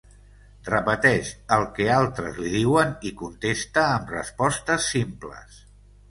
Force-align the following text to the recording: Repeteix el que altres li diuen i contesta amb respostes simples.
Repeteix 0.67 1.27
el 1.57 1.65
que 1.75 1.85
altres 1.97 2.39
li 2.43 2.53
diuen 2.53 2.95
i 3.09 3.11
contesta 3.19 3.83
amb 3.99 4.15
respostes 4.15 4.89
simples. 4.95 5.61